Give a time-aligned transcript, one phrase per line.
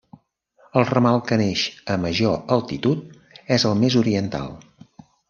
[0.79, 1.65] El ramal que neix
[1.95, 3.05] a major altitud
[3.59, 4.51] és el més oriental.